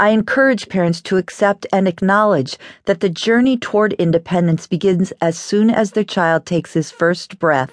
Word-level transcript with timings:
I 0.00 0.08
encourage 0.12 0.70
parents 0.70 1.02
to 1.02 1.18
accept 1.18 1.66
and 1.74 1.86
acknowledge 1.86 2.56
that 2.86 3.00
the 3.00 3.10
journey 3.10 3.58
toward 3.58 3.92
independence 3.92 4.66
begins 4.66 5.12
as 5.20 5.36
soon 5.36 5.68
as 5.68 5.90
their 5.90 6.04
child 6.04 6.46
takes 6.46 6.72
his 6.72 6.90
first 6.90 7.38
breath 7.38 7.72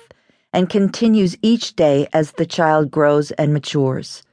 and 0.51 0.69
continues 0.69 1.37
each 1.41 1.77
day 1.77 2.09
as 2.11 2.33
the 2.33 2.45
child 2.45 2.91
grows 2.91 3.31
and 3.31 3.53
matures. 3.53 4.23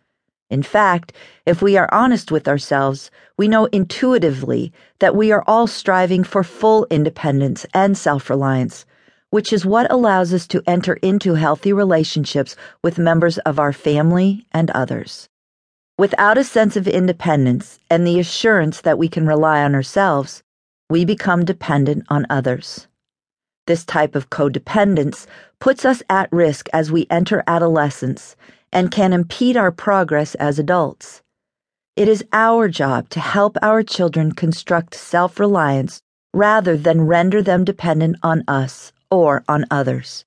In 0.51 0.65
fact, 0.65 1.13
if 1.47 1.63
we 1.63 1.77
are 1.77 1.89
honest 1.95 2.33
with 2.33 2.49
ourselves, 2.49 3.13
we 3.39 3.47
know 3.47 3.67
intuitively 3.67 4.73
that 4.99 5.15
we 5.15 5.31
are 5.31 5.45
all 5.47 5.69
striving 5.69 6.25
for 6.25 6.43
full 6.43 6.89
independence 6.91 7.65
and 7.73 7.97
self 7.97 8.29
reliance, 8.29 8.85
which 9.31 9.53
is 9.53 9.65
what 9.65 9.89
allows 9.93 10.35
us 10.35 10.49
to 10.49 10.65
enter 10.67 10.95
into 10.95 11.35
healthy 11.35 11.73
relationships 11.73 12.57
with 12.83 12.99
members 12.99 13.39
of 13.39 13.61
our 13.61 13.73
family 13.73 14.45
and 14.51 14.69
others. 14.73 15.29
Without 15.97 16.37
a 16.37 16.43
sense 16.43 16.77
of 16.77 16.89
independence 16.89 17.79
and 17.89 18.05
the 18.05 18.19
assurance 18.19 18.81
that 18.81 18.99
we 18.99 19.09
can 19.09 19.29
rely 19.29 19.63
on 19.63 19.77
ourselves, 19.77 20.43
we 20.91 21.05
become 21.05 21.45
dependent 21.45 22.05
on 22.09 22.27
others. 22.29 22.89
This 23.69 23.85
type 23.85 24.17
of 24.17 24.29
codependence 24.29 25.27
puts 25.61 25.85
us 25.85 26.03
at 26.11 26.33
risk 26.33 26.69
as 26.73 26.91
we 26.91 27.07
enter 27.11 27.45
adolescence 27.47 28.35
and 28.73 28.91
can 28.91 29.13
impede 29.13 29.57
our 29.57 29.71
progress 29.71 30.35
as 30.35 30.59
adults. 30.59 31.23
It 31.95 32.09
is 32.09 32.25
our 32.33 32.69
job 32.69 33.09
to 33.11 33.21
help 33.21 33.57
our 33.63 33.85
children 33.85 34.33
construct 34.33 34.97
self 34.97 35.39
reliance 35.39 36.01
rather 36.35 36.77
than 36.77 37.07
render 37.07 37.41
them 37.41 37.65
dependent 37.65 38.17
on 38.21 38.43
us 38.49 38.93
or 39.13 39.45
on 39.47 39.65
others. 39.71 40.25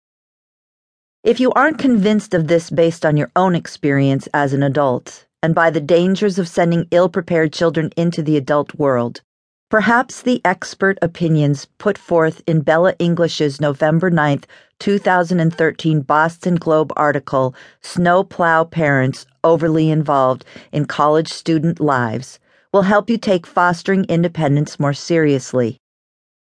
If 1.26 1.42
you 1.42 1.52
aren't 1.52 1.78
convinced 1.78 2.34
of 2.34 2.48
this 2.48 2.70
based 2.70 3.06
on 3.06 3.18
your 3.18 3.32
own 3.36 3.54
experience 3.54 4.30
as 4.34 4.54
an 4.54 4.64
adult, 4.64 5.27
and 5.42 5.56
by 5.56 5.70
the 5.70 5.82
dangers 5.82 6.40
of 6.40 6.48
sending 6.48 6.88
ill 6.92 7.10
prepared 7.10 7.54
children 7.54 7.92
into 7.96 8.22
the 8.22 8.38
adult 8.38 8.76
world, 8.76 9.22
Perhaps 9.70 10.22
the 10.22 10.40
expert 10.46 10.98
opinions 11.02 11.68
put 11.78 11.98
forth 11.98 12.42
in 12.48 12.62
Bella 12.62 12.96
English's 13.00 13.60
November 13.60 14.10
9, 14.10 14.44
2013 14.80 16.02
Boston 16.04 16.56
Globe 16.56 16.94
article, 16.96 17.54
Snowplow 17.82 18.64
Parents 18.64 19.26
Overly 19.44 19.92
Involved 19.92 20.46
in 20.72 20.86
College 20.86 21.28
Student 21.28 21.82
Lives, 21.82 22.40
will 22.72 22.84
help 22.84 23.10
you 23.10 23.18
take 23.18 23.46
fostering 23.46 24.06
independence 24.06 24.80
more 24.80 24.94
seriously. 24.94 25.78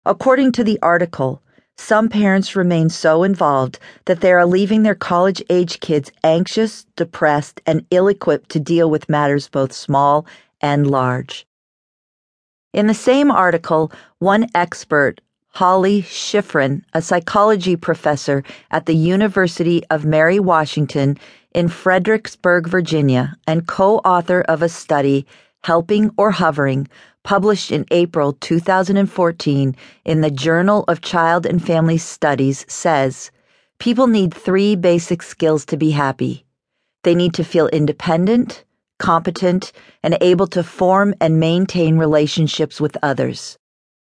According 0.05 0.53
to 0.53 0.63
the 0.63 0.79
article, 0.81 1.41
some 1.77 2.09
parents 2.09 2.55
remain 2.55 2.89
so 2.89 3.23
involved 3.23 3.79
that 4.05 4.21
they 4.21 4.31
are 4.31 4.45
leaving 4.45 4.83
their 4.83 4.95
college 4.95 5.41
age 5.49 5.79
kids 5.79 6.11
anxious, 6.23 6.85
depressed, 6.95 7.61
and 7.65 7.85
ill 7.91 8.07
equipped 8.07 8.49
to 8.49 8.59
deal 8.59 8.89
with 8.89 9.09
matters 9.09 9.47
both 9.47 9.71
small 9.71 10.25
and 10.59 10.89
large. 10.89 11.45
In 12.73 12.87
the 12.87 12.93
same 12.93 13.31
article, 13.31 13.91
one 14.19 14.47
expert, 14.53 15.21
Holly 15.49 16.03
Schiffrin, 16.03 16.83
a 16.93 17.01
psychology 17.01 17.75
professor 17.75 18.43
at 18.69 18.85
the 18.85 18.95
University 18.95 19.83
of 19.89 20.05
Mary 20.05 20.39
Washington 20.39 21.17
in 21.55 21.67
Fredericksburg, 21.67 22.67
Virginia, 22.67 23.35
and 23.47 23.67
co 23.67 23.97
author 23.99 24.41
of 24.41 24.61
a 24.61 24.69
study, 24.69 25.25
Helping 25.67 26.11
or 26.17 26.31
Hovering, 26.31 26.87
published 27.23 27.71
in 27.71 27.85
April 27.91 28.31
2014 28.33 29.75
in 30.05 30.21
the 30.21 30.31
Journal 30.31 30.85
of 30.87 31.01
Child 31.01 31.45
and 31.45 31.61
Family 31.61 31.97
Studies, 31.97 32.65
says 32.69 33.31
people 33.77 34.07
need 34.07 34.33
three 34.33 34.75
basic 34.77 35.21
skills 35.21 35.65
to 35.65 35.75
be 35.75 35.91
happy. 35.91 36.45
They 37.03 37.15
need 37.15 37.33
to 37.33 37.43
feel 37.43 37.67
independent 37.67 38.63
competent, 38.99 39.71
and 40.03 40.17
able 40.21 40.47
to 40.47 40.63
form 40.63 41.13
and 41.21 41.39
maintain 41.39 41.97
relationships 41.97 42.81
with 42.81 42.97
others. 43.03 43.57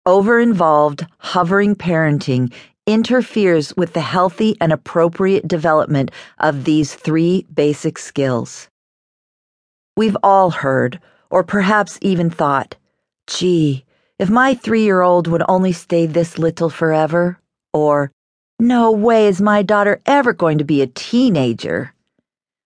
Over 0.07 0.41
involved, 0.41 1.07
hovering 1.19 1.77
parenting 1.77 2.53
interferes 2.87 3.77
with 3.77 3.93
the 3.93 4.01
healthy 4.01 4.57
and 4.61 4.73
appropriate 4.73 5.47
development 5.47 6.11
of 6.39 6.65
these 6.65 6.95
three 6.95 7.47
basic 7.53 7.99
skills. 7.99 8.69
We've 9.97 10.17
all 10.23 10.51
heard, 10.51 11.01
or 11.31 11.45
perhaps 11.45 11.99
even 12.03 12.29
thought, 12.29 12.77
gee, 13.27 13.85
if 14.19 14.29
my 14.29 14.55
three 14.55 14.83
year 14.83 15.01
old 15.01 15.27
would 15.29 15.43
only 15.49 15.73
stay 15.73 16.07
this 16.07 16.39
little 16.39 16.69
forever, 16.69 17.39
or, 17.73 18.13
no 18.59 18.91
way 18.91 19.27
is 19.27 19.41
my 19.41 19.63
daughter 19.63 20.01
ever 20.05 20.33
going 20.33 20.59
to 20.59 20.65
be 20.65 20.83
a 20.83 20.87
teenager. 20.87 21.95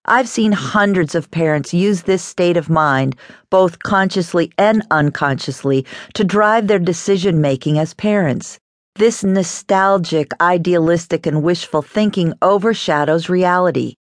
I've 0.06 0.28
seen 0.28 0.52
hundreds 0.52 1.14
of 1.14 1.30
parents 1.30 1.72
use 1.72 2.02
this 2.02 2.22
state 2.22 2.56
of 2.56 2.68
mind, 2.68 3.16
both 3.48 3.78
consciously 3.78 4.52
and 4.58 4.82
unconsciously, 4.90 5.86
to 6.14 6.24
drive 6.24 6.66
their 6.66 6.78
decision 6.78 7.40
making 7.40 7.78
as 7.78 7.94
parents. 7.94 8.58
This 8.96 9.24
nostalgic, 9.24 10.32
idealistic, 10.40 11.26
and 11.26 11.42
wishful 11.42 11.80
thinking 11.82 12.34
overshadows 12.42 13.28
reality. 13.28 13.94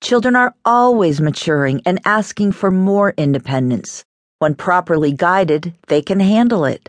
Children 0.00 0.36
are 0.36 0.54
always 0.64 1.20
maturing 1.20 1.82
and 1.84 2.00
asking 2.04 2.52
for 2.52 2.70
more 2.70 3.12
independence. 3.16 4.04
When 4.40 4.54
properly 4.54 5.10
guided, 5.10 5.74
they 5.88 6.00
can 6.00 6.20
handle 6.20 6.64
it. 6.64 6.88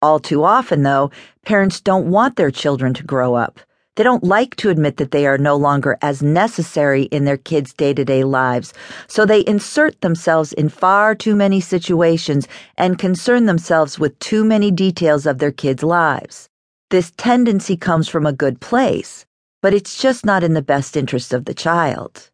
All 0.00 0.18
too 0.18 0.42
often, 0.42 0.84
though, 0.84 1.10
parents 1.44 1.82
don't 1.82 2.10
want 2.10 2.36
their 2.36 2.50
children 2.50 2.94
to 2.94 3.02
grow 3.02 3.34
up. 3.34 3.60
They 3.96 4.04
don't 4.04 4.24
like 4.24 4.56
to 4.56 4.70
admit 4.70 4.96
that 4.96 5.10
they 5.10 5.26
are 5.26 5.36
no 5.36 5.56
longer 5.56 5.98
as 6.00 6.22
necessary 6.22 7.02
in 7.02 7.24
their 7.24 7.36
kids' 7.36 7.74
day 7.74 7.92
to 7.92 8.04
day 8.04 8.24
lives, 8.24 8.72
so 9.06 9.26
they 9.26 9.44
insert 9.46 10.00
themselves 10.00 10.54
in 10.54 10.68
far 10.68 11.14
too 11.14 11.34
many 11.34 11.60
situations 11.60 12.48
and 12.78 12.98
concern 12.98 13.44
themselves 13.44 13.98
with 13.98 14.18
too 14.20 14.44
many 14.44 14.70
details 14.70 15.26
of 15.26 15.38
their 15.38 15.52
kids' 15.52 15.82
lives. 15.82 16.48
This 16.90 17.12
tendency 17.16 17.76
comes 17.76 18.08
from 18.08 18.24
a 18.24 18.32
good 18.32 18.60
place, 18.60 19.26
but 19.60 19.74
it's 19.74 20.00
just 20.00 20.24
not 20.24 20.42
in 20.44 20.54
the 20.54 20.62
best 20.62 20.96
interest 20.96 21.34
of 21.34 21.44
the 21.44 21.52
child. 21.52 22.30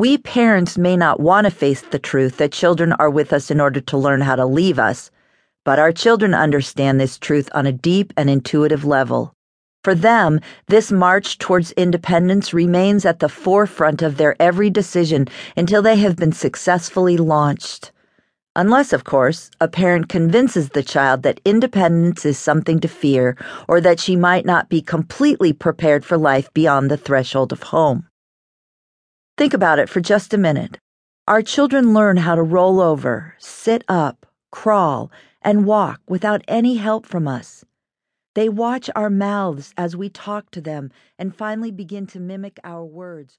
We 0.00 0.16
parents 0.16 0.78
may 0.78 0.96
not 0.96 1.20
want 1.20 1.44
to 1.44 1.50
face 1.50 1.82
the 1.82 1.98
truth 1.98 2.38
that 2.38 2.52
children 2.52 2.94
are 2.94 3.10
with 3.10 3.34
us 3.34 3.50
in 3.50 3.60
order 3.60 3.82
to 3.82 3.98
learn 3.98 4.22
how 4.22 4.34
to 4.34 4.46
leave 4.46 4.78
us, 4.78 5.10
but 5.62 5.78
our 5.78 5.92
children 5.92 6.32
understand 6.32 6.98
this 6.98 7.18
truth 7.18 7.50
on 7.52 7.66
a 7.66 7.72
deep 7.72 8.14
and 8.16 8.30
intuitive 8.30 8.82
level. 8.82 9.34
For 9.84 9.94
them, 9.94 10.40
this 10.68 10.90
march 10.90 11.36
towards 11.36 11.72
independence 11.72 12.54
remains 12.54 13.04
at 13.04 13.18
the 13.18 13.28
forefront 13.28 14.00
of 14.00 14.16
their 14.16 14.40
every 14.40 14.70
decision 14.70 15.28
until 15.54 15.82
they 15.82 15.96
have 15.96 16.16
been 16.16 16.32
successfully 16.32 17.18
launched. 17.18 17.92
Unless, 18.56 18.94
of 18.94 19.04
course, 19.04 19.50
a 19.60 19.68
parent 19.68 20.08
convinces 20.08 20.70
the 20.70 20.82
child 20.82 21.24
that 21.24 21.42
independence 21.44 22.24
is 22.24 22.38
something 22.38 22.80
to 22.80 22.88
fear 22.88 23.36
or 23.68 23.82
that 23.82 24.00
she 24.00 24.16
might 24.16 24.46
not 24.46 24.70
be 24.70 24.80
completely 24.80 25.52
prepared 25.52 26.06
for 26.06 26.16
life 26.16 26.50
beyond 26.54 26.90
the 26.90 26.96
threshold 26.96 27.52
of 27.52 27.64
home. 27.64 28.06
Think 29.40 29.54
about 29.54 29.78
it 29.78 29.88
for 29.88 30.02
just 30.02 30.34
a 30.34 30.36
minute. 30.36 30.78
Our 31.26 31.40
children 31.40 31.94
learn 31.94 32.18
how 32.18 32.34
to 32.34 32.42
roll 32.42 32.78
over, 32.78 33.36
sit 33.38 33.82
up, 33.88 34.26
crawl, 34.52 35.10
and 35.40 35.64
walk 35.64 36.02
without 36.06 36.42
any 36.46 36.76
help 36.76 37.06
from 37.06 37.26
us. 37.26 37.64
They 38.34 38.50
watch 38.50 38.90
our 38.94 39.08
mouths 39.08 39.72
as 39.78 39.96
we 39.96 40.10
talk 40.10 40.50
to 40.50 40.60
them 40.60 40.90
and 41.18 41.34
finally 41.34 41.70
begin 41.70 42.06
to 42.08 42.20
mimic 42.20 42.60
our 42.64 42.84
words, 42.84 43.38